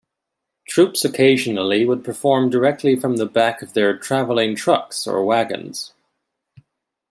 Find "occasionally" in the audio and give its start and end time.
1.05-1.85